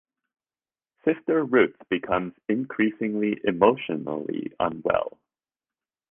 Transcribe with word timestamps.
Sister 1.05 1.43
Ruth 1.43 1.75
becomes 1.91 2.33
increasingly 2.49 3.39
emotionally 3.43 4.51
unwell. 4.59 5.19